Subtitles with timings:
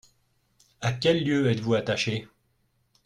[0.81, 2.27] À quel lieu êtes-vous attaché?